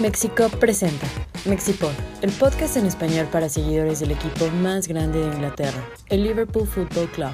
[0.00, 1.06] Mexico presenta
[1.44, 6.66] Mexipod, el podcast en español para seguidores del equipo más grande de Inglaterra, el Liverpool
[6.66, 7.32] Football Club.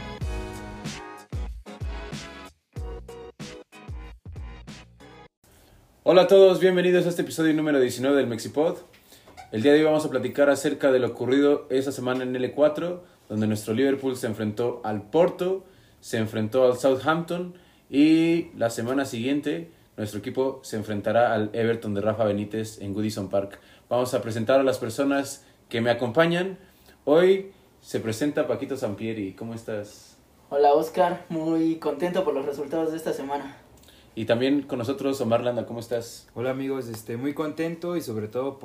[6.03, 8.79] Hola a todos, bienvenidos a este episodio número 19 del Mexipod.
[9.53, 12.99] El día de hoy vamos a platicar acerca de lo ocurrido esa semana en L4,
[13.29, 15.65] donde nuestro Liverpool se enfrentó al Porto,
[16.01, 17.55] se enfrentó al Southampton
[17.89, 23.29] y la semana siguiente nuestro equipo se enfrentará al Everton de Rafa Benítez en Goodison
[23.29, 23.59] Park.
[23.89, 26.59] Vamos a presentar a las personas que me acompañan.
[27.05, 29.33] Hoy se presenta Paquito Sampieri.
[29.33, 30.17] ¿Cómo estás?
[30.51, 33.57] Hola Oscar, muy contento por los resultados de esta semana.
[34.15, 36.29] Y también con nosotros Omar Landa, ¿cómo estás?
[36.35, 38.59] Hola amigos, este, muy contento y sobre todo,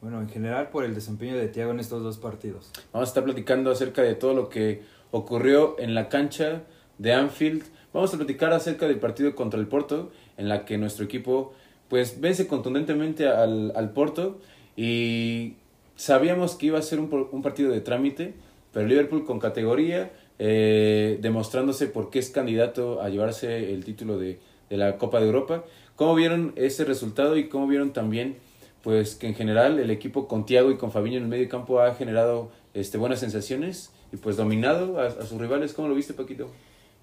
[0.00, 2.70] bueno, en general por el desempeño de Thiago en estos dos partidos.
[2.92, 6.64] Vamos a estar platicando acerca de todo lo que ocurrió en la cancha
[6.98, 7.64] de Anfield.
[7.94, 11.52] Vamos a platicar acerca del partido contra el Porto, en la que nuestro equipo
[11.88, 14.38] pues vence contundentemente al, al Porto
[14.76, 15.54] y
[15.96, 18.34] sabíamos que iba a ser un, un partido de trámite,
[18.72, 24.38] pero Liverpool con categoría, eh, demostrándose por qué es candidato a llevarse el título de,
[24.70, 25.64] de la Copa de Europa.
[25.96, 28.36] ¿Cómo vieron ese resultado y cómo vieron también
[28.82, 31.80] pues que en general el equipo con Thiago y con Fabinho en el medio campo
[31.80, 35.74] ha generado este, buenas sensaciones y pues dominado a, a sus rivales?
[35.74, 36.48] ¿Cómo lo viste, Paquito?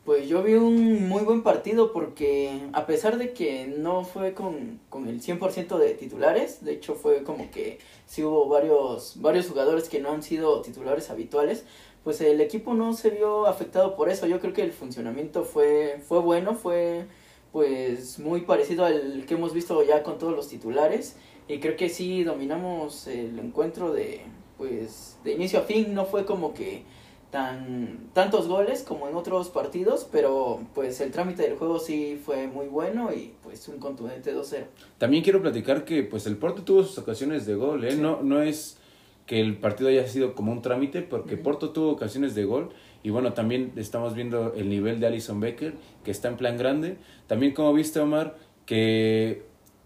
[0.08, 4.80] Pues yo vi un muy buen partido porque a pesar de que no fue con,
[4.88, 9.90] con el 100% de titulares, de hecho fue como que sí hubo varios, varios jugadores
[9.90, 11.66] que no han sido titulares habituales,
[12.06, 14.28] pues el equipo no se vio afectado por eso.
[14.28, 17.08] Yo creo que el funcionamiento fue, fue bueno, fue
[17.52, 21.18] pues muy parecido al que hemos visto ya con todos los titulares
[21.50, 24.22] y creo que sí dominamos el encuentro de
[24.58, 26.84] pues de inicio a fin, no fue como que
[27.32, 32.48] tan tantos goles como en otros partidos, pero pues el trámite del juego sí fue
[32.48, 34.66] muy bueno y pues un contundente 2-0.
[34.98, 37.96] También quiero platicar que pues el Porto tuvo sus ocasiones de gol, ¿eh?
[37.96, 38.78] No, no es
[39.28, 41.38] que el partido haya sido como un trámite, porque.
[41.38, 42.70] Porto tuvo ocasiones de gol
[43.04, 46.98] y bueno, también estamos viendo el nivel de Alison Becker, que está en plan grande.
[47.28, 49.44] También como viste, Omar, que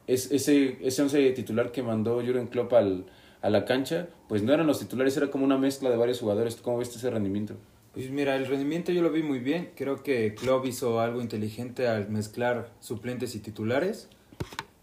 [0.08, 3.06] es, ese, ese once titular que mandó Jurgen Klopp al,
[3.41, 6.56] a la cancha, pues no eran los titulares, era como una mezcla de varios jugadores.
[6.57, 7.56] ¿Cómo viste ese rendimiento?
[7.94, 9.72] Pues mira, el rendimiento yo lo vi muy bien.
[9.75, 14.07] Creo que Klopp hizo algo inteligente al mezclar suplentes y titulares.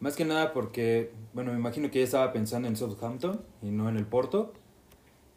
[0.00, 3.88] Más que nada porque, bueno, me imagino que ya estaba pensando en Southampton y no
[3.88, 4.52] en el Porto.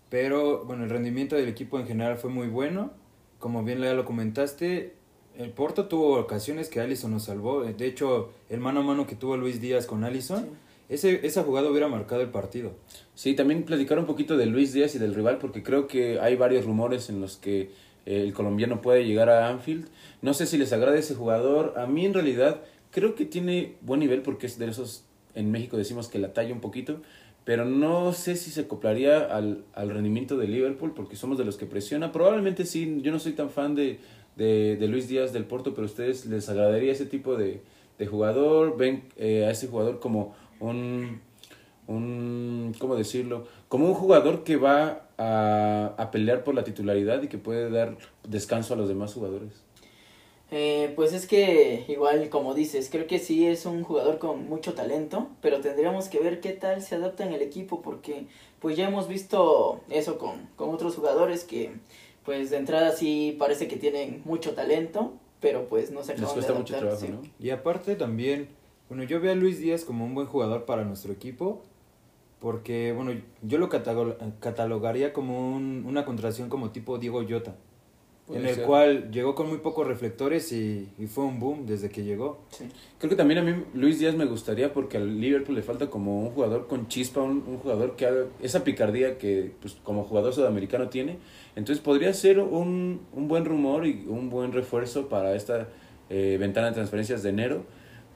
[0.09, 2.91] Pero, bueno, el rendimiento del equipo en general fue muy bueno.
[3.39, 4.95] Como bien ya lo comentaste,
[5.37, 7.63] el Porto tuvo ocasiones que Allison nos salvó.
[7.63, 10.49] De hecho, el mano a mano que tuvo Luis Díaz con Allison,
[10.91, 12.73] ese, esa jugada hubiera marcado el partido.
[13.15, 16.35] Sí, también platicar un poquito de Luis Díaz y del rival, porque creo que hay
[16.35, 17.71] varios rumores en los que
[18.05, 19.87] eh, el colombiano puede llegar a Anfield.
[20.21, 21.75] No sé si les agrada ese jugador.
[21.77, 25.77] A mí en realidad creo que tiene buen nivel porque es de esos, en México
[25.77, 27.01] decimos que la talla un poquito,
[27.45, 31.57] pero no sé si se acoplaría al, al rendimiento de Liverpool porque somos de los
[31.57, 32.11] que presiona.
[32.11, 33.99] Probablemente sí, yo no soy tan fan de,
[34.35, 37.61] de, Luis Díaz del Porto, pero a ustedes les agradaría ese tipo de,
[37.97, 38.77] de jugador.
[38.77, 41.21] Ven eh, a ese jugador como un
[41.87, 43.47] un, ¿cómo decirlo?
[43.67, 47.97] Como un jugador que va a, a pelear por la titularidad y que puede dar
[48.27, 49.63] descanso a los demás jugadores.
[50.53, 54.73] Eh, pues es que igual como dices, creo que sí es un jugador con mucho
[54.73, 58.25] talento, pero tendríamos que ver qué tal se adapta en el equipo porque
[58.59, 61.71] pues ya hemos visto eso con, con otros jugadores que
[62.25, 66.27] pues de entrada sí parece que tienen mucho talento, pero pues no se Les acaban
[66.27, 67.29] de cuesta mucho adaptar, trabajo, sí.
[67.29, 67.45] ¿no?
[67.45, 68.49] Y aparte también,
[68.91, 71.61] bueno, yo veo a Luis Díaz como un buen jugador para nuestro equipo,
[72.41, 77.21] porque, bueno, yo lo catalo- catalogaría como un- una contratación como tipo Diego
[78.27, 78.65] Puede en el ser.
[78.65, 82.39] cual llegó con muy pocos reflectores y, y fue un boom desde que llegó.
[82.49, 82.65] Sí.
[82.99, 86.19] Creo que también a mí Luis Díaz me gustaría porque al Liverpool le falta como
[86.23, 90.33] un jugador con chispa, un, un jugador que haga esa picardía que pues, como jugador
[90.33, 91.17] sudamericano tiene.
[91.55, 95.69] Entonces podría ser un, un buen rumor y un buen refuerzo para esta
[96.09, 97.63] eh, ventana de transferencias de enero.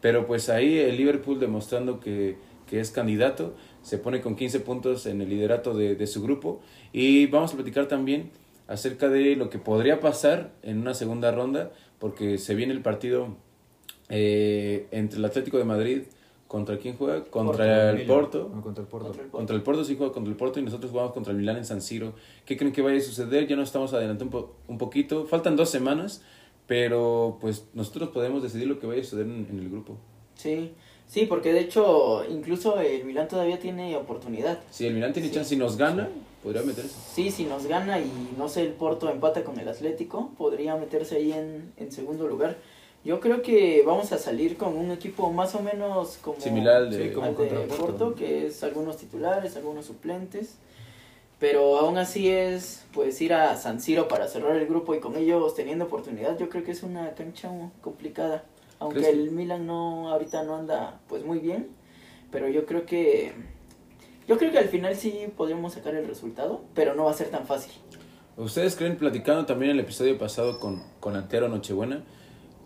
[0.06, 2.36] Pero pues ahí el Liverpool demostrando que,
[2.70, 6.62] que es candidato, se pone con 15 puntos en el liderato de, de su grupo.
[6.94, 8.30] Y vamos a platicar también
[8.68, 13.36] acerca de lo que podría pasar en una segunda ronda, porque se viene el partido
[14.10, 16.02] eh, entre el Atlético de Madrid
[16.48, 18.52] contra quién juega contra el Porto.
[18.54, 19.08] no, contra el Porto.
[19.08, 19.38] Contra el Porto.
[19.40, 21.66] contra el Porto sí juega contra el Porto y nosotros jugamos contra el Milán en
[21.66, 22.14] San Siro.
[22.46, 25.26] Qué creen que vaya a suceder ya nos estamos adelantando un, po- un poquito.
[25.26, 26.22] Faltan dos semanas
[26.68, 29.98] pero pues nosotros podemos decidir lo que vaya a suceder en, en el grupo
[30.36, 30.72] Sí,
[31.08, 34.60] sí, porque de hecho incluso el Milán todavía tiene oportunidad.
[34.72, 35.36] si el Milán tiene Sí.
[35.36, 36.10] chance si nos gana
[36.44, 40.32] podría meterse Sí, si nos gana y no sé, el Porto empata con el Atlético,
[40.38, 42.58] podría meterse ahí en, en segundo lugar.
[43.04, 46.92] Yo creo que vamos a salir con un equipo más o menos como Similar al
[46.92, 47.76] de, Sí, como al de Porto.
[47.78, 50.58] Porto, que es algunos titulares, algunos suplentes.
[51.52, 55.16] Pero aún así es pues ir a San Siro para cerrar el grupo y con
[55.16, 56.40] ellos teniendo oportunidad.
[56.40, 57.52] Yo creo que es una cancha
[57.82, 58.46] complicada.
[58.80, 61.68] Aunque ¿Crees el Milan no ahorita no anda pues muy bien,
[62.32, 63.34] pero yo creo que
[64.28, 67.30] yo creo que al final sí podríamos sacar el resultado, pero no va a ser
[67.30, 67.74] tan fácil.
[68.38, 72.04] ¿Ustedes creen, platicando también el episodio pasado con, con Antero Nochebuena,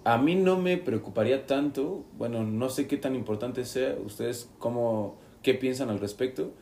[0.06, 5.18] a mí no me preocuparía tanto, bueno, no sé qué tan importante sea, ustedes cómo,
[5.44, 6.54] qué piensan al respecto,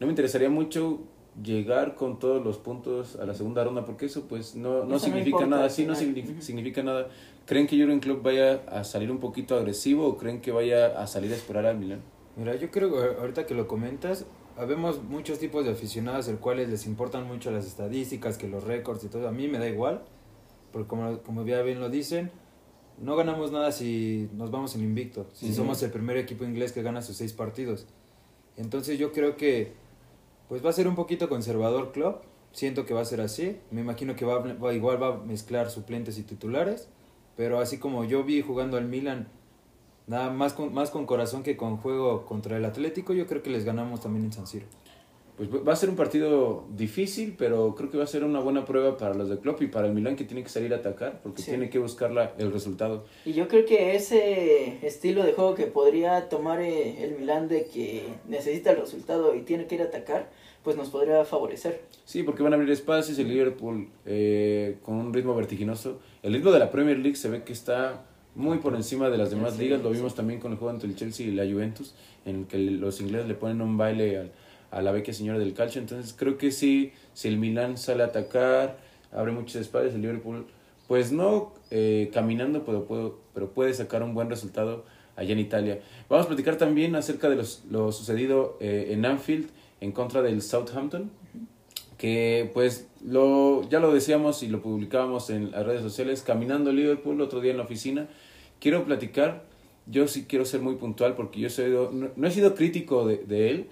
[0.00, 1.00] no me interesaría mucho
[1.42, 4.90] llegar con todos los puntos a la segunda ronda, porque eso pues no, no Eso
[4.92, 7.08] no significa importa nada, sí, no significa, significa nada.
[7.44, 11.06] ¿Creen que Jurgen Klopp vaya a salir un poquito agresivo o creen que vaya a
[11.06, 12.00] salir a esperar al Milan?
[12.36, 16.68] Mira, yo creo que ahorita que lo comentas, habemos muchos tipos de aficionados, el cuales
[16.68, 19.28] les importan mucho las estadísticas, que los récords y todo.
[19.28, 20.02] A mí me da igual,
[20.72, 22.30] porque como, como ya bien lo dicen,
[22.98, 25.54] no ganamos nada si nos vamos en invicto, si Ujú.
[25.54, 27.86] somos el primer equipo inglés que gana sus seis partidos.
[28.56, 29.74] Entonces yo creo que
[30.48, 33.80] pues va a ser un poquito conservador Klopp, siento que va a ser así, me
[33.80, 36.88] imagino que va, va- igual va a mezclar suplentes y titulares,
[37.36, 39.28] pero así como yo vi jugando al Milan,
[40.06, 43.50] nada más con, más con corazón que con juego contra el Atlético, yo creo que
[43.50, 44.66] les ganamos también en San Siro.
[45.36, 48.64] Pues va a ser un partido difícil, pero creo que va a ser una buena
[48.64, 51.20] prueba para los de Klopp y para el Milan que tiene que salir a atacar,
[51.22, 51.50] porque Sí.
[51.50, 53.04] tiene que buscar la- el resultado.
[53.26, 57.66] Y yo creo que ese estilo de juego que podría tomar eh, el Milan de
[57.66, 60.30] que necesita el resultado y tiene que ir a atacar,
[60.64, 61.82] pues nos podría favorecer.
[62.06, 65.98] Sí, porque van a abrir espacios, el Liverpool eh, con un ritmo vertiginoso.
[66.22, 69.30] El ritmo de la Premier League se ve que está muy por encima de las
[69.30, 69.96] demás Sí, ligas, lo sí.
[69.96, 71.94] vimos también con el juego entre el Chelsea y la Juventus,
[72.24, 74.32] en el que los ingleses le ponen un baile al-
[74.70, 78.06] a la vecchia señora del calcio, entonces creo que sí, si el Milan sale a
[78.06, 78.78] atacar,
[79.12, 80.46] abre muchos espacios, el Liverpool,
[80.88, 84.84] pues no eh, caminando, pero, puede- pero puede sacar un buen resultado
[85.16, 85.80] allá en Italia.
[86.08, 89.48] Vamos a platicar también acerca de los, lo sucedido eh, en Anfield
[89.80, 91.10] en contra del Southampton,
[91.98, 97.20] que pues lo, ya lo decíamos y lo publicábamos en las redes sociales, caminando Liverpool
[97.20, 98.08] otro día en la oficina,
[98.60, 99.44] quiero platicar,
[99.86, 103.18] yo sí quiero ser muy puntual porque yo soy, no, no he sido crítico de,
[103.18, 103.66] de él,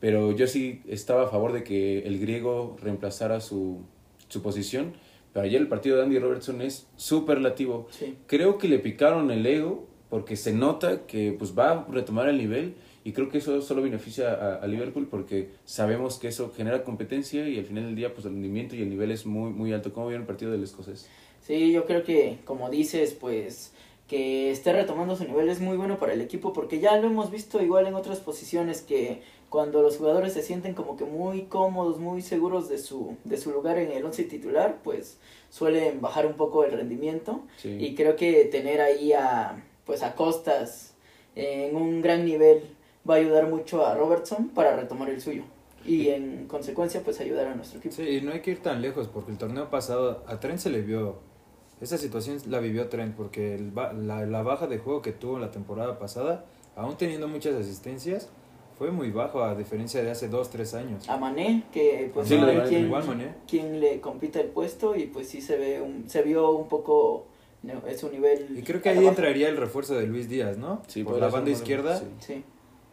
[0.00, 3.82] pero yo sí estaba a favor de que el griego reemplazara su,
[4.28, 4.94] su posición,
[5.32, 7.86] pero ayer el partido de Andy Robertson es superlativo.
[7.90, 8.16] Sí.
[8.26, 12.38] Creo que le picaron el ego porque se nota que pues va a retomar el
[12.38, 12.74] nivel
[13.04, 17.48] y creo que eso solo beneficia a, a Liverpool porque sabemos que eso genera competencia
[17.48, 19.92] y al final del día pues el rendimiento y el nivel es muy muy alto.
[19.92, 21.08] ¿Cómo vieron el partido del escocés?
[21.46, 23.72] Sí, yo creo que, como dices, pues
[24.06, 27.30] que esté retomando su nivel es muy bueno para el equipo porque ya lo hemos
[27.30, 31.98] visto igual en otras posiciones que cuando los jugadores se sienten como que muy cómodos,
[31.98, 35.18] muy seguros de su, de su lugar en el once titular, pues
[35.50, 37.76] suelen bajar un poco el rendimiento Sí.
[37.78, 40.94] y creo que tener ahí a pues a Costas
[41.34, 42.62] en un gran nivel
[43.08, 45.42] va a ayudar mucho a Robertson para retomar el suyo
[45.84, 47.94] y en consecuencia pues ayudar a nuestro equipo.
[47.96, 50.70] Sí, y no hay que ir tan lejos porque el torneo pasado a Trent se
[50.70, 51.16] le vio,
[51.80, 53.92] esa situación la vivió Trent porque el la,
[54.26, 56.44] la baja de juego que tuvo la temporada pasada,
[56.76, 58.28] aún teniendo muchas asistencias,
[58.80, 61.06] fue muy bajo a diferencia de hace dos, tres años.
[61.06, 63.34] A Mané que pues Sí, no hay quien, igual Mané.
[63.46, 67.26] quien le compita el puesto y pues sí se ve un, se vio un poco
[67.62, 69.10] no, es un nivel Y creo que ahí abajo.
[69.10, 70.80] entraría el refuerzo de Luis Díaz, ¿no?
[70.86, 72.04] Sí, Por la banda izquierda, sí.
[72.20, 72.44] sí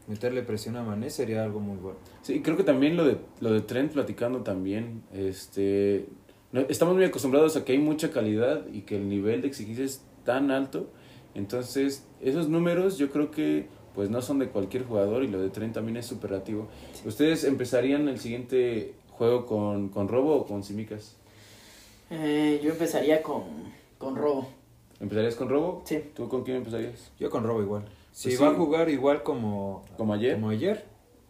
[0.10, 2.00] meterle presión a Mané sería algo muy bueno.
[2.22, 6.06] Sí, creo que también lo de, lo de Trent platicando también, este,
[6.52, 9.86] no- estamos muy acostumbrados a que hay mucha calidad y que el nivel de exigencia
[9.86, 10.88] es tan alto,
[11.34, 15.50] entonces esos números yo creo que pues no son de cualquier jugador y lo de
[15.50, 16.68] Trent también es superlativo.
[17.04, 21.16] ¿Ustedes empezarían el siguiente juego con, con Robo o con Simicas?
[22.12, 23.42] Eh, yo empezaría con
[23.98, 24.48] con Robo
[25.00, 25.82] ¿Empezarías con Robo?
[25.84, 27.12] sí ¿Tú con quién empezarías?
[27.20, 27.86] Yo con Robo igual.
[28.12, 28.54] Si Pues va sí.
[28.54, 30.36] a jugar igual como, ¿Como ayer?
[30.36, 30.86] como ayer,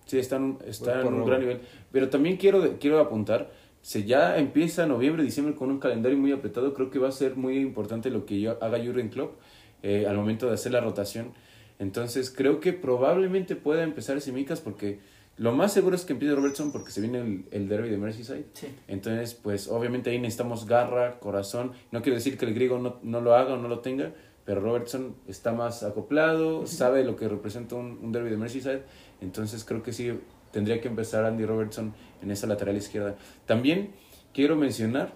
[0.06, 1.28] Sí, están, está en por un Robo.
[1.30, 1.62] gran nivel.
[1.94, 3.50] Pero también quiero, quiero apuntar,
[3.82, 7.38] si ya empieza noviembre, diciembre con un calendario muy apretado, creo que va a ser
[7.38, 9.36] muy importante lo que yo, haga Jurgen Klopp
[9.84, 11.32] eh, al momento de hacer la rotación.
[11.80, 15.00] Entonces creo que probablemente pueda empezar Simicas porque
[15.38, 18.46] lo más seguro es que empiece Robertson porque se viene el, el derby de Merseyside.
[18.54, 21.74] sí Entonces, pues obviamente ahí necesitamos garra, corazón.
[21.92, 24.14] No quiero decir que el griego no, no lo haga o no lo tenga,
[24.46, 28.82] pero Robertson está más acoplado, sabe lo que representa un, un derby de Merseyside.
[29.22, 30.12] Entonces creo que sí
[30.52, 31.94] tendría que empezar Andy Robertson
[32.24, 33.16] en esa lateral izquierda.
[33.46, 33.92] También
[34.34, 35.14] quiero mencionar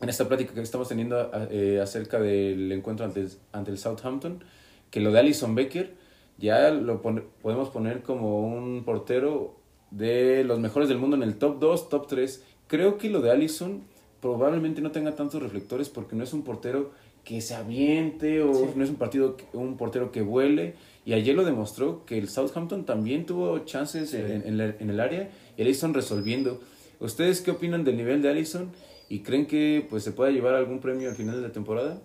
[0.00, 4.42] en esta plática que estamos teniendo eh, acerca del encuentro ante ante el Southampton,
[4.92, 5.94] que lo de Alison Becker
[6.38, 9.56] ya lo podemos poner como un portero
[9.90, 12.44] de los mejores del mundo en el top 2, top 3.
[12.68, 13.82] Creo que lo de Allison
[14.20, 16.92] probablemente no tenga tantos reflectores porque no es un portero
[17.24, 18.64] que se aviente o Sí.
[18.76, 20.74] no es un partido, que- un portero que vuele.
[21.04, 24.16] Y ayer lo demostró que el Southampton también tuvo chances Sí.
[24.16, 26.60] en, en la- en el área y Alisson resolviendo.
[27.00, 28.70] ¿Ustedes qué opinan del nivel de Alisson?
[29.08, 32.00] ¿Y creen que pues se pueda llevar algún premio al final de la temporada?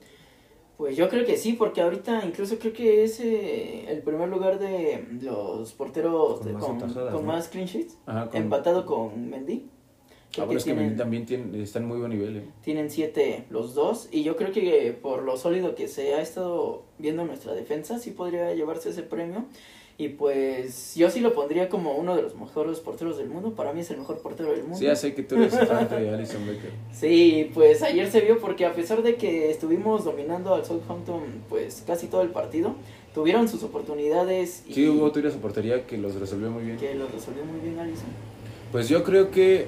[0.78, 4.60] Pues yo creo que sí, porque ahorita incluso creo que es eh, el primer lugar
[4.60, 7.32] de los porteros Con de- más con, atajadas, con ¿no?
[7.34, 9.66] más clean sheets, Ajá, con- empatado con Mendy.
[10.32, 12.38] Creo que es que tienen, también tienen, están en muy buen nivel.
[12.38, 12.44] ¿eh?
[12.62, 16.84] tienen siete los dos y yo creo que por lo sólido que se ha estado
[17.00, 19.46] viendo nuestra defensa sí podría llevarse ese premio
[20.00, 23.74] y pues yo sí lo pondría como uno de los mejores porteros del mundo para
[23.74, 26.10] mí es el mejor portero del mundo Sí, ya sé que tú eres fan de
[26.12, 26.72] Alisson Becker.
[26.94, 31.84] Sí, pues ayer se vio porque a pesar de que estuvimos dominando al Southampton pues
[31.88, 32.76] casi todo el partido,
[33.16, 36.78] tuvieron sus oportunidades y Sí, hubo tiros a portería que los resolvió muy bien.
[36.78, 38.10] que lo resolvió muy bien Alisson.
[38.72, 39.66] Pues yo creo que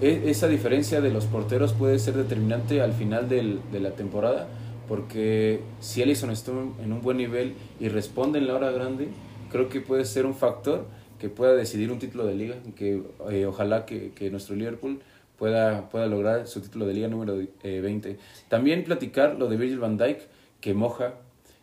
[0.00, 4.48] e- esa diferencia de los porteros puede ser determinante al final del- de la temporada,
[4.88, 9.08] porque si Alisson está en un buen nivel y responde en la hora grande,
[9.50, 10.86] creo que puede ser un factor
[11.18, 15.00] que pueda decidir un título de liga, que eh, ojalá que, que nuestro Liverpool
[15.38, 18.18] pueda, pueda lograr su título de liga número eh, 20.
[18.48, 20.20] También platicar lo de Virgil van Dijk,
[20.60, 21.14] que moja.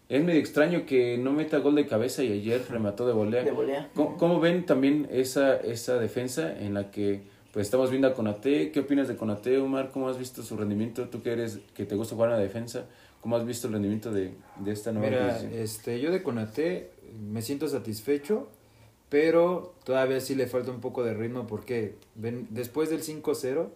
[0.07, 3.43] Es medio extraño que no meta gol de cabeza y ayer remató de volea.
[3.43, 3.89] De volea.
[3.95, 8.71] ¿Cómo, cómo ven también esa, esa defensa en la que pues estamos viendo a Conate?
[8.71, 9.89] ¿Qué opinas de Conate, Omar?
[9.91, 11.09] ¿Cómo has visto su rendimiento?
[11.09, 12.85] Tú que eres que te gusta jugar en la defensa,
[13.25, 15.60] ¿cómo has visto el rendimiento de, de esta nueva Mira, adquisición?
[15.60, 16.91] este, yo de Conate
[17.27, 18.50] me siento satisfecho,
[19.10, 23.70] pero todavía sí le falta un poco de ritmo porque ven, después del 5-0,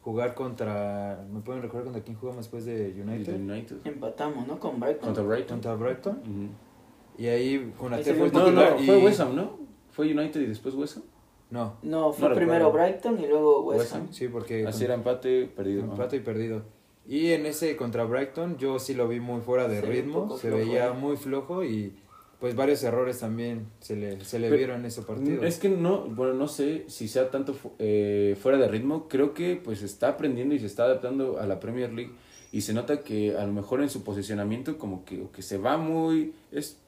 [0.00, 3.34] jugar contra, ¿me pueden recordar contra quién jugamos después de United?
[3.34, 3.76] United.
[3.84, 4.58] Empatamos, ¿no?
[4.58, 5.04] Con Brighton.
[5.04, 5.56] Contra Brighton.
[5.58, 6.16] Contra Brighton.
[6.22, 7.22] Ujú.
[7.22, 9.58] Y ahí se fue No, titular no, y- fue West Ham, ¿no?
[9.90, 11.02] Fue United y después West Ham.
[11.50, 12.88] No, No, fue No primero recuerdo.
[12.90, 14.00] Brighton y luego West, West Ham.
[14.04, 14.12] Ham.
[14.14, 15.82] sí, porque Así era empate, perdido.
[15.84, 16.62] Empate y perdido.
[17.08, 20.48] Y en ese contra Brighton yo sí lo vi muy fuera de Se ritmo, se
[20.48, 20.92] flojo, veía ¿eh?
[20.92, 21.94] muy flojo y
[22.38, 25.42] pues varios errores también se le, se le Pero- vieron en ese partido.
[25.42, 29.08] Es que no, bueno, no sé si sea tanto fu- eh, fuera de ritmo.
[29.08, 32.12] Creo que pues está aprendiendo y se está adaptando a la Premier League
[32.52, 35.56] y se nota que a lo mejor en su posicionamiento como que, o que se
[35.58, 36.78] va muy, es,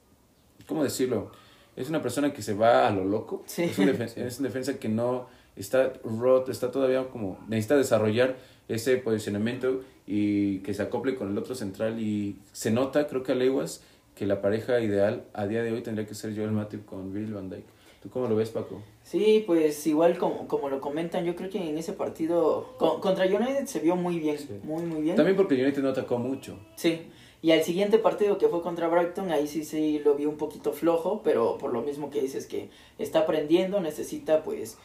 [0.66, 1.32] ¿cómo decirlo?
[1.76, 3.42] Es una persona que se va a lo loco.
[3.46, 3.62] Sí.
[3.64, 8.36] Es, un es un defensa que no está rot, está todavía como, necesita desarrollar
[8.74, 13.32] ese posicionamiento y que se acople con el otro central y se nota, creo que
[13.32, 13.82] a leguas,
[14.14, 17.32] que la pareja ideal a día de hoy tendría que ser Joel Matip con Bill
[17.34, 17.64] Van Dijk.
[18.02, 18.80] ¿Tú cómo lo ves, Paco?
[19.02, 23.26] Sí, pues igual como, como lo comentan, yo creo que en ese partido con- contra
[23.26, 24.48] United se vio muy bien, Sí.
[24.62, 25.16] muy muy bien.
[25.16, 26.58] También porque United no atacó mucho.
[26.76, 27.02] Sí,
[27.42, 30.72] y al siguiente partido que fue contra Brighton, ahí sí sí lo vi un poquito
[30.72, 34.78] flojo, pero por lo mismo que dices que está aprendiendo, necesita pues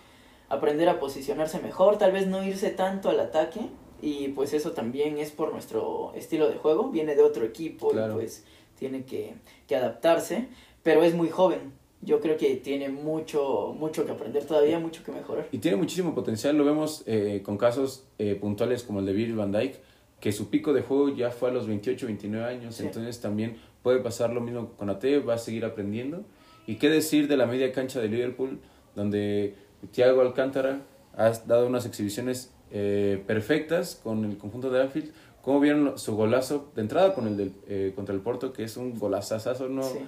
[0.50, 3.62] aprender a posicionarse mejor, tal vez no irse tanto al ataque,
[4.02, 8.14] y pues eso también es por nuestro estilo de juego, viene de otro equipo Claro.
[8.14, 8.44] y pues
[8.78, 9.34] tiene que,
[9.68, 10.48] que adaptarse,
[10.84, 11.74] pero es muy joven.
[12.02, 15.48] Yo creo que tiene mucho, mucho que aprender todavía, mucho que mejorar.
[15.52, 16.56] Y tiene muchísimo potencial.
[16.56, 19.78] Lo vemos eh, con casos eh, puntuales como el de Bill Van Dijk,
[20.20, 22.76] que su pico de juego ya fue a los 28, 29 años.
[22.76, 22.84] Sí.
[22.86, 26.24] Entonces también puede pasar lo mismo con Ate, va a seguir aprendiendo.
[26.68, 28.60] ¿Y qué decir de la media cancha de Liverpool,
[28.94, 29.56] donde
[29.92, 30.82] Thiago Alcántara
[31.18, 35.12] ha dado unas exhibiciones eh, perfectas con el conjunto de Anfield?
[35.42, 38.78] ¿Cómo vieron su golazo de entrada con el del, eh, contra el Porto, que es
[38.78, 39.70] un golazazazo?
[39.70, 40.00] No, Sí.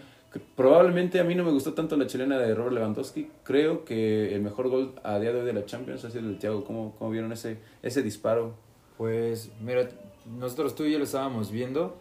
[0.55, 3.29] Probablemente a mí no me gustó tanto la chilena de Robert Lewandowski.
[3.43, 6.33] Creo que el mejor gol a día de hoy de la Champions ha sido el
[6.33, 6.63] de Thiago.
[6.63, 8.53] ¿Cómo, cómo vieron ese, ese disparo?
[8.97, 9.87] Pues mira,
[10.37, 11.97] nosotros tú y yo lo estábamos viendo.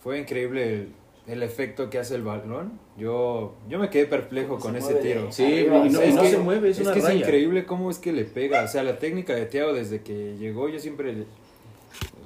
[0.00, 0.88] Fue increíble el,
[1.28, 2.78] el efecto que hace el balón.
[2.96, 5.30] Yo, yo me quedé perplejo con se ese tiro.
[5.30, 6.98] Sí, Arriba, y no, sí, y no es se que- mueve, es, Es una que
[7.00, 7.18] es raya.
[7.20, 8.64] increíble cómo es que le pega.
[8.64, 11.24] O sea, la técnica de Thiago desde que llegó, yo siempre...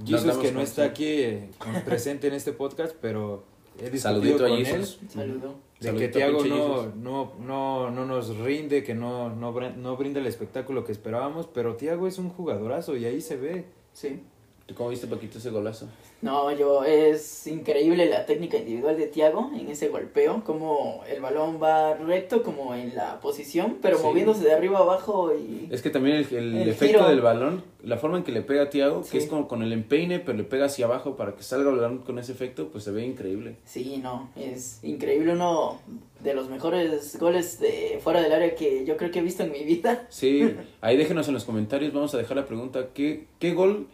[0.04, 3.44] Jesus damos que no con- está aquí eh, con- presente en este podcast, pero
[3.78, 4.98] he discutido Saludito a con él Jesus.
[5.08, 5.54] Saludo.
[5.80, 6.96] de Saludito que a Thiago no, Jesus.
[6.96, 11.76] no, no, no nos rinde, que no, no, no brinda el espectáculo que esperábamos, pero
[11.76, 13.64] Thiago es un jugadorazo y ahí se ve.
[13.92, 14.20] Sí.
[14.72, 15.86] ¿Tú cómo viste, Paquito, ese golazo?
[16.22, 21.58] No, yo es increíble la técnica individual de Thiago en ese golpeo, como el balón
[21.62, 24.04] va recto como en la posición, pero Sí.
[24.04, 27.08] moviéndose de arriba abajo y Es que también el, el El efecto giro.
[27.10, 29.10] del balón, la forma en que le pega a Thiago, Sí.
[29.10, 31.76] que es como con el empeine, pero le pega hacia abajo para que salga el
[31.76, 33.56] balón con ese efecto, pues se ve increíble.
[33.66, 35.80] sí, no, es increíble uno
[36.20, 39.52] de los mejores goles de fuera del área que yo creo que he visto en
[39.52, 40.06] mi vida.
[40.08, 43.88] Sí, ahí déjenos en los comentarios, vamos a dejar la pregunta, ¿qué, qué gol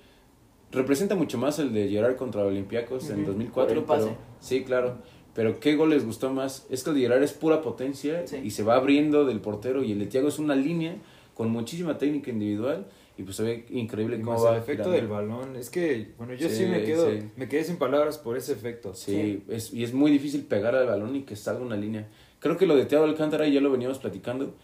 [0.72, 3.68] representa mucho más el de Gerard contra Olympiacos en Ujú, 2004?
[3.68, 4.04] por el pase.
[4.16, 4.98] Pero, sí, claro,
[5.34, 6.66] pero ¿qué gol les gustó más?
[6.70, 8.38] Es que el de Gerard es pura potencia Sí.
[8.44, 10.96] y se va abriendo del portero y el de Thiago es una línea
[11.34, 14.90] con muchísima técnica individual y pues se ve increíble Y cómo más va el efecto
[14.90, 14.92] girando.
[14.92, 15.56] del balón.
[15.56, 17.18] Es que, bueno, yo sí, Sí, me quedo, sí.
[17.36, 18.94] me quedé sin palabras por ese efecto.
[18.94, 22.08] Sí, Es, y es muy difícil pegar al balón y que salga una línea.
[22.40, 24.54] Creo que lo de Thiago Alcántara, y ya lo veníamos platicando,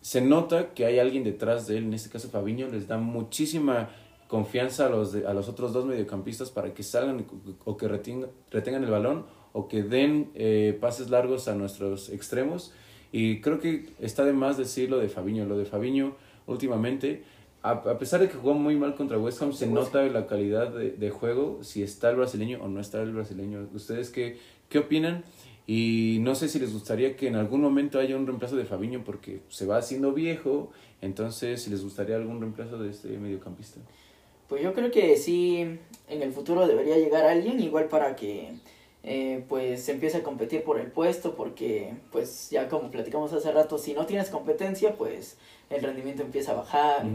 [0.00, 3.90] se nota que hay alguien detrás de él, en este caso Fabiño, les da muchísima
[4.36, 7.26] confianza a los, de- a los otros dos mediocampistas para que salgan
[7.66, 12.72] o que retenga- retengan el balón o que den eh, pases largos a nuestros extremos.
[13.12, 15.44] Y creo que está de más decir lo de Fabiño.
[15.44, 17.24] Lo de Fabiño últimamente,
[17.62, 20.70] a, a pesar de que jugó muy mal contra West Ham, se nota la calidad
[20.72, 23.68] de, de juego, si está el brasileño o no está el brasileño.
[23.74, 24.38] ¿Ustedes qué,
[24.70, 25.24] qué opinan?
[25.66, 29.02] Y no sé si les gustaría que en algún momento haya un reemplazo de Fabiño
[29.04, 30.70] porque se va haciendo viejo.
[31.02, 33.80] Entonces, si les gustaría algún reemplazo de este mediocampista.
[34.52, 35.60] Pues yo creo que sí,
[36.10, 38.50] en el futuro debería llegar alguien, igual para que
[39.02, 43.50] eh, pues se empiece a competir por el puesto, porque pues ya como platicamos hace
[43.50, 45.38] rato, si no tienes competencia, pues
[45.70, 47.06] el rendimiento empieza a bajar.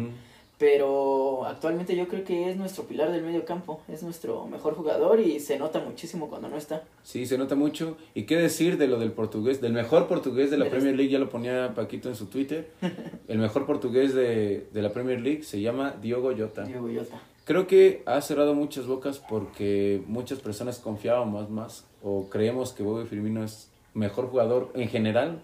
[0.58, 5.20] Pero actualmente yo creo que es nuestro pilar del medio campo, es nuestro mejor jugador
[5.20, 6.86] y se nota muchísimo cuando no está.
[7.04, 7.98] Sí, se nota mucho.
[8.16, 9.62] ¿Y qué decir de lo del portugués?
[9.62, 12.72] Del mejor portugués de la Premier League, ya lo ponía Paquito en su Twitter.
[13.28, 16.64] El mejor portugués de, de la Premier League se llama Diogo Jota.
[16.64, 17.22] Diego Jota.
[17.48, 23.06] Creo que ha cerrado muchas bocas porque muchas personas confiábamos más o creemos que Bobby
[23.08, 25.42] Firmino es mejor jugador en general,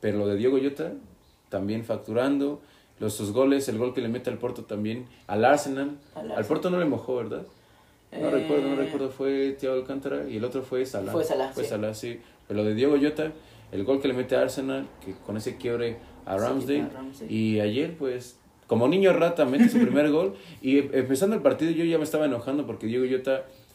[0.00, 0.94] pero lo de Diego Jota
[1.50, 2.62] también facturando,
[2.98, 5.98] los sus goles, el gol que le mete al Porto también, al Arsenal.
[6.14, 6.44] Al Al Arsenal.
[6.46, 7.42] Porto no le mojó, ¿verdad?
[8.12, 11.12] No Eh, recuerdo, no recuerdo, fue Thiago Alcántara y el otro fue Salah.
[11.12, 11.68] Fue Salah, Fue sí.
[11.70, 12.18] Salah, sí.
[12.48, 13.30] Pero lo de Diego Jota,
[13.72, 16.80] el gol que le mete a Arsenal, que con ese quiebre a Sí, Ramsdale.
[16.82, 17.32] a Ramsdale.
[17.32, 18.38] Y ayer, pues,
[18.72, 20.32] como niño rata, mete su primer gol.
[20.62, 23.04] Y em- empezando el partido, yo ya me estaba enojando porque Diego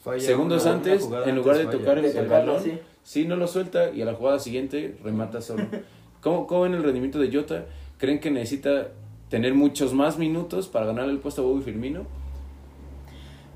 [0.01, 2.27] Falla segundos una- antes, en lugar de tocar el, falla.
[2.27, 2.79] Balón, sí.
[3.03, 3.25] sí.
[3.25, 5.65] no lo suelta y a la jugada siguiente remata solo.
[6.21, 7.65] ¿Cómo, ¿Cómo ven el rendimiento de Jota?
[7.99, 8.87] ¿Creen que necesita
[9.29, 12.07] tener muchos más minutos para ganar el puesto a Bobby Firmino?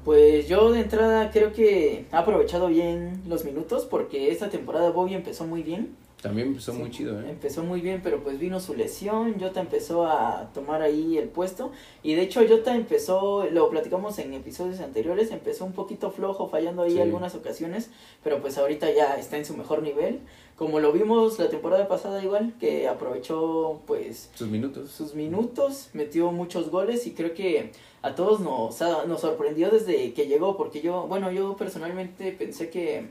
[0.05, 5.15] Pues yo de entrada creo que ha aprovechado bien los minutos porque esta temporada Bobby
[5.15, 5.95] empezó muy bien.
[6.21, 7.25] También empezó Sí, muy chido, ¿eh?
[7.29, 11.71] Empezó muy bien, pero pues vino su lesión, Jota empezó a tomar ahí el puesto
[12.03, 16.83] y de hecho Jota empezó, lo platicamos en episodios anteriores, empezó un poquito flojo, fallando
[16.83, 17.01] ahí Sí.
[17.01, 17.89] algunas ocasiones,
[18.23, 20.19] pero pues ahorita ya está en su mejor nivel,
[20.55, 24.91] como lo vimos la temporada pasada igual, que aprovechó pues Sus minutos.
[24.91, 27.71] sus minutos, metió muchos goles y creo que
[28.03, 33.07] a todos nos, nos sorprendió desde que llegó, porque yo, bueno, yo personalmente pensé que,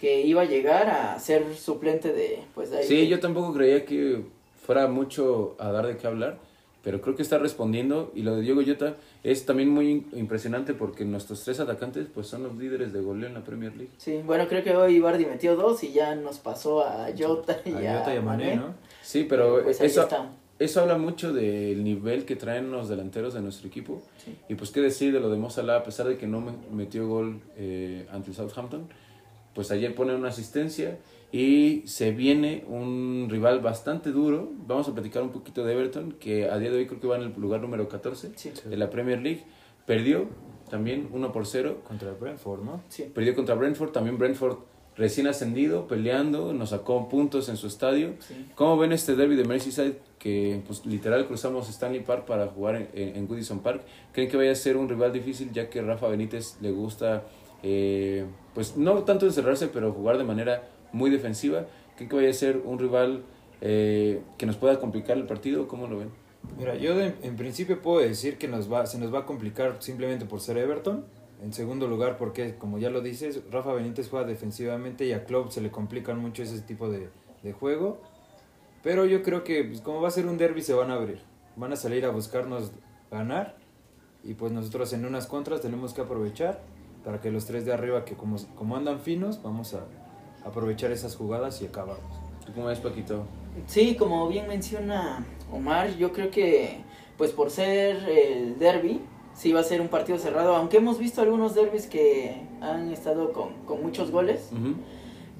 [0.00, 2.84] que iba a llegar a ser suplente de, pues de ahí.
[2.86, 4.22] Sí, yo tampoco creía que
[4.64, 6.38] fuera mucho a dar de qué hablar,
[6.82, 11.04] pero creo que está respondiendo y lo de Diego Jota es también muy impresionante porque
[11.04, 13.92] nuestros tres atacantes pues son los líderes de goleo en la Premier League.
[13.98, 17.72] Sí, bueno, creo que hoy Bardi metió dos y ya nos pasó a Jota y
[17.84, 18.74] A a, Jota y a Mané, ¿no?
[19.02, 20.30] Sí, pero Pues ahí eso, está.
[20.58, 24.00] eso habla mucho del nivel que traen los delanteros de nuestro equipo.
[24.24, 24.34] Sí.
[24.48, 26.52] Y pues qué decir de lo de Mo Salah, a pesar de que no me-
[26.72, 28.88] metió gol eh, ante el Southampton,
[29.54, 30.98] pues ayer pone una asistencia
[31.32, 34.50] y se viene un rival bastante duro.
[34.66, 37.16] Vamos a platicar un poquito de Everton, que a día de hoy creo que va
[37.16, 39.44] en el lugar número 14 Sí, de la Premier League.
[39.86, 40.26] Perdió
[40.70, 41.78] también 1 por 0.
[41.86, 42.82] Contra Brentford, ¿no?
[42.88, 43.04] sí.
[43.14, 44.58] Perdió contra Brentford, también Brentford
[44.96, 48.14] recién ascendido, peleando, nos sacó puntos en su estadio.
[48.20, 48.46] sí.
[48.54, 52.88] ¿Cómo ven este derby de Merseyside que pues literal cruzamos Stanley Park para jugar en,
[52.92, 53.82] en- en Goodison Park?
[54.12, 57.22] ¿Creen que vaya a ser un rival difícil ya que Rafa Benítez le gusta
[57.62, 61.66] eh, pues no tanto encerrarse pero jugar de manera muy defensiva?
[61.96, 63.22] ¿Creen que vaya a ser un rival
[63.60, 65.68] eh, que nos pueda complicar el partido?
[65.68, 66.10] ¿Cómo lo ven?
[66.58, 70.24] Mira, yo en principio puedo decir que nos va, se nos va a complicar simplemente
[70.24, 71.04] por ser Everton.
[71.42, 75.50] En segundo lugar, porque como ya lo dices, Rafa Benítez juega defensivamente y a Klopp
[75.50, 77.08] se le complican mucho ese tipo de,
[77.42, 78.00] de juego.
[78.82, 81.20] Pero yo creo que pues, como va a ser un derby se van a abrir.
[81.56, 82.72] Van a salir a buscarnos
[83.10, 83.56] ganar.
[84.22, 86.60] Y pues nosotros en unas contras tenemos que aprovechar
[87.04, 89.84] para que los tres de arriba, que como, como andan finos, vamos a
[90.44, 92.12] aprovechar esas jugadas y acabarlos.
[92.44, 93.24] ¿Tú cómo ves, Paquito?
[93.66, 96.78] Sí, como bien menciona Omar, yo creo que
[97.16, 99.02] pues por ser el derby,
[99.34, 103.32] sí va a ser un partido cerrado, aunque hemos visto algunos derbis que han estado
[103.32, 104.48] con, con muchos goles,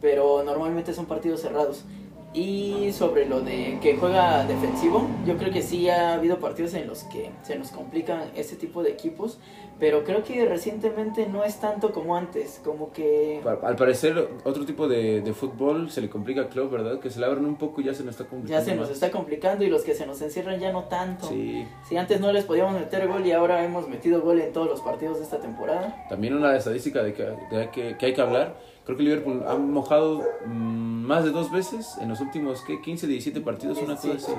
[0.00, 1.84] pero normalmente son partidos cerrados.
[2.32, 6.86] Y sobre lo de que juega defensivo, yo creo que sí ha habido partidos en
[6.86, 9.38] los que se nos complican ese tipo de equipos,
[9.80, 13.40] pero creo que recientemente no es tanto como antes, como que...
[13.62, 17.00] Al parecer, otro tipo de, de fútbol se le complica a Klopp, ¿verdad?
[17.00, 18.64] Que se le abren un poco y ya se nos está complicando.
[18.64, 21.28] Ya se nos está complicando y los que se nos encierran ya no tanto.
[21.28, 21.66] Sí.
[21.88, 24.82] Si antes no les podíamos meter gol y ahora hemos metido gol en todos los
[24.82, 26.04] partidos de esta temporada.
[26.10, 28.56] También una estadística de que, de que, que hay que hablar.
[28.84, 30.50] Creo que Liverpool ha mojado mm,
[31.06, 32.80] más de dos veces en los últimos, ¿qué?
[32.82, 34.24] 15, 17 partidos, una cosa Sí.
[34.24, 34.32] así.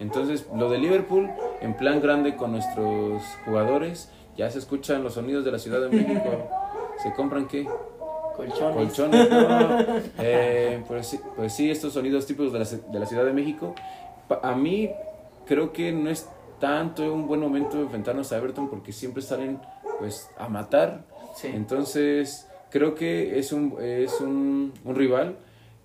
[0.00, 1.28] Entonces, lo de Liverpool,
[1.60, 5.88] en plan grande con nuestros jugadores, ya se escuchan los sonidos de la Ciudad de
[5.90, 6.48] México.
[7.02, 7.68] ¿Se compran qué?
[8.36, 8.74] Colchones.
[8.76, 9.86] Colchones, no.
[10.20, 13.74] Eh, pues, sí, pues sí, estos sonidos típicos de la, de la Ciudad de México.
[14.28, 14.90] Pa- a mí
[15.44, 16.28] creo que no es
[16.60, 19.60] tanto un buen momento enfrentarnos a Everton porque siempre salen
[19.98, 21.02] pues a matar.
[21.34, 21.48] Sí.
[21.52, 25.36] Entonces creo que es un, es un, un rival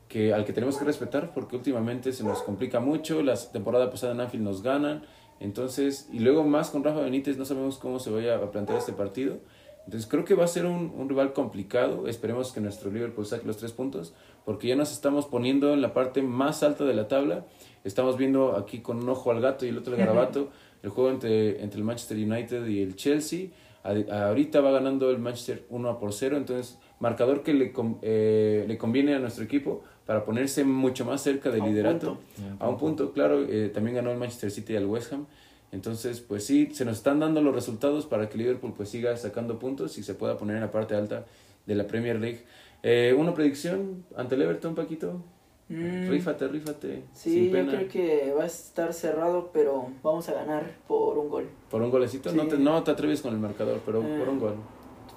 [0.08, 3.22] que, al que tenemos que respetar porque últimamente se nos complica mucho.
[3.24, 5.04] La temporada pasada en Anfield nos ganan.
[5.44, 8.94] Entonces, y luego más con Rafa Benítez no sabemos cómo se vaya a plantear este
[8.94, 9.38] partido.
[9.86, 12.08] Entonces creo que va a ser un, un rival complicado.
[12.08, 14.14] Esperemos que nuestro Liverpool saque los tres puntos
[14.46, 17.46] porque ya nos estamos poniendo en la parte más alta de la tabla.
[17.84, 20.50] Estamos viendo aquí con un ojo al gato y el otro al garabato
[20.82, 23.50] el juego entre, entre el Manchester United y el Chelsea.
[23.84, 28.78] A- ahorita va ganando el Manchester 1 por 0, entonces marcador que le, eh, le
[28.78, 32.18] conviene a nuestro equipo para ponerse mucho más cerca del liderato.
[32.60, 35.26] A un punto, claro, eh, también ganó el Manchester City y al West Ham.
[35.72, 39.58] Entonces, pues sí, se nos están dando los resultados para que Liverpool pues siga sacando
[39.58, 41.26] puntos y se pueda poner en la parte alta
[41.66, 42.44] de la Premier League.
[42.84, 45.22] Eh, ¿Una predicción ante el Everton, Paquito?
[45.70, 47.04] Mm, Rífate, rífate.
[47.14, 51.30] Sí, sin yo creo que va a estar cerrado, pero vamos a ganar por un
[51.30, 51.50] gol.
[51.72, 52.32] ¿Por un golecito?
[52.34, 54.20] No, te, no te atreves con el marcador, pero Eh.
[54.20, 54.56] por un gol.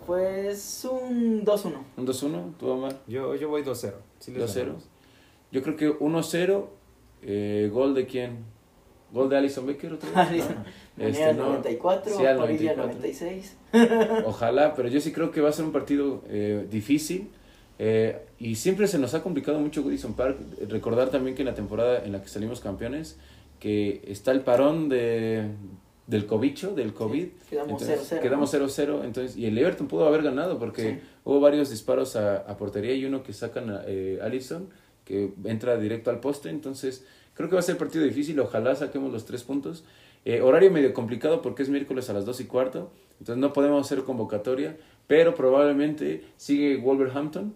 [0.06, 1.72] Pues un 2-1.
[1.96, 2.56] ¿Un 2-1?
[2.58, 2.96] ¿Tú, Omar?
[3.06, 3.92] Yo, yo voy 2-0.
[4.20, 4.58] Sí les 2-0.
[4.60, 4.88] ganamos.
[5.52, 6.64] Yo creo que 1-0.
[7.22, 8.38] Eh, ¿Gol de quién?
[9.12, 10.18] ¿Gol de Alison Becker otra vez?
[10.28, 10.54] Alison.
[10.56, 10.64] No.
[11.04, 11.48] Manera Este, no.
[11.48, 12.98] 94, Sí, al Padilla 94.
[12.98, 13.56] 96.
[14.26, 17.30] Ojalá, pero yo sí creo que va a ser un partido eh, difícil.
[17.78, 20.36] eh, y siempre se nos ha complicado mucho Goodison Park.
[20.68, 23.18] Recordar también que en la temporada en la que salimos campeones,
[23.60, 25.48] que está el parón de,
[26.06, 27.26] del cobicho, del COVID.
[27.50, 28.20] Quedamos Entonces, 0-0.
[28.22, 29.04] Quedamos 0-0.
[29.04, 30.98] Entonces, y el Everton pudo haber ganado porque Sí.
[31.24, 34.68] hubo varios disparos a, a portería y uno que sacan a eh, Allison,
[35.04, 36.48] que entra directo al poste.
[36.50, 38.38] Entonces, creo que va a ser partido difícil.
[38.40, 39.84] Ojalá saquemos los tres puntos.
[40.24, 42.90] Eh, horario medio complicado porque es miércoles a las 2 y cuarto.
[43.18, 44.76] Entonces, no podemos hacer convocatoria.
[45.08, 47.54] Pero probablemente sigue Wolverhampton.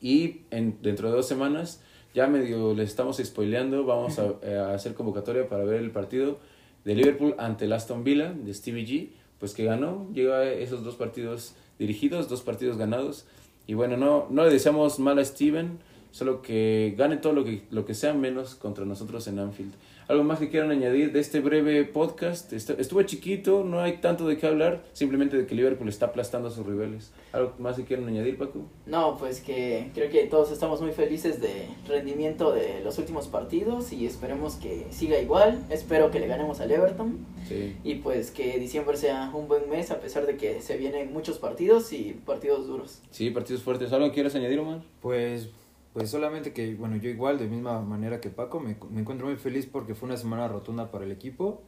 [0.00, 1.80] Y en, dentro de dos semanas,
[2.14, 6.38] ya medio les estamos spoileando, vamos a, eh, a hacer convocatoria para ver el partido
[6.84, 10.84] de Liverpool ante el Aston Villa de Stevie G, pues que ganó, llega a esos
[10.84, 13.26] dos partidos dirigidos, dos partidos ganados.
[13.66, 15.78] Y bueno, no, no le deseamos mal a Steven,
[16.10, 19.72] solo que gane todo lo que, lo que sea menos contra nosotros en Anfield.
[20.08, 22.50] ¿Algo más que quieran añadir de este breve podcast?
[22.54, 26.48] Est- Estuvo chiquito, no hay tanto de qué hablar, simplemente de que Liverpool está aplastando
[26.48, 27.12] a sus rivales.
[27.32, 28.60] ¿Algo más que quieran añadir, Paco?
[28.86, 33.92] No, pues que creo que todos estamos muy felices de rendimiento de los últimos partidos
[33.92, 35.62] y esperemos que siga igual.
[35.68, 37.76] Espero que le ganemos al Everton Sí.
[37.84, 41.36] y pues que diciembre sea un buen mes a pesar de que se vienen muchos
[41.38, 43.02] partidos y partidos duros.
[43.10, 43.92] Sí, partidos fuertes.
[43.92, 44.80] ¿Algo quieres añadir, Omar?
[45.02, 45.50] Pues,
[45.92, 49.36] pues solamente que, bueno, yo igual, de misma manera que Paco, me, me encuentro muy
[49.36, 51.62] feliz porque fue una semana rotunda para el equipo.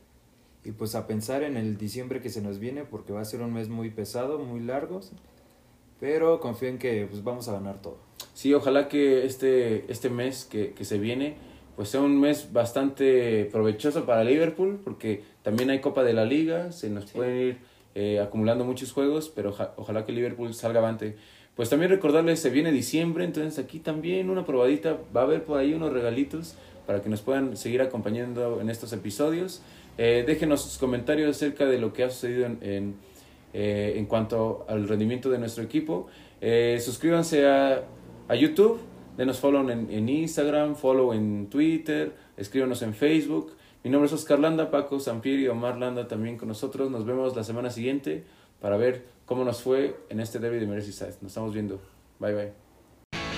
[0.63, 3.41] Y pues a pensar en el diciembre que se nos viene, porque va a ser
[3.41, 5.01] un mes muy pesado, muy largo.
[5.99, 7.99] Pero confío en que pues, vamos a ganar todo.
[8.35, 11.37] Sí, ojalá que este, este mes que, que se viene
[11.77, 16.73] pues sea un mes bastante provechoso para Liverpool porque también hay Copa de la Liga,
[16.73, 17.13] se nos Sí.
[17.17, 17.59] pueden ir
[17.95, 21.17] eh, acumulando muchos juegos, pero oja- ojalá que Liverpool salga avante.
[21.57, 25.59] Pues también recordarles, se viene diciembre, entonces aquí también una probadita, va a haber por
[25.59, 26.55] ahí unos regalitos
[26.87, 29.63] para que nos puedan seguir acompañando en estos episodios.
[29.99, 32.95] Eh, déjenos sus comentarios acerca de lo que ha sucedido en, en,
[33.53, 36.07] eh, en cuanto al rendimiento de nuestro equipo.
[36.41, 37.85] Eh, suscríbanse a,
[38.29, 38.81] a YouTube,
[39.19, 43.53] denos follow en, en Instagram, follow en Twitter, escríbanos en Facebook.
[43.85, 46.91] Mi nombre es Oscar Landa, Paco Sampieri y Omar Landa también con nosotros.
[46.91, 48.25] Nos vemos la semana siguiente
[48.61, 51.15] para ver cómo nos fue en este derby de Merseyside.
[51.21, 51.81] Nos estamos viendo.
[52.19, 52.53] Bye bye.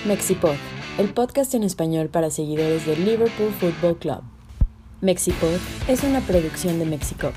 [0.07, 0.55] Mexipod,
[0.97, 4.23] el podcast en español para seguidores del Liverpool Football Club.
[5.01, 7.31] Mexipod es una producción de Mexico.